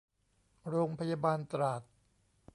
[0.69, 1.81] โรงพยาบาลตราด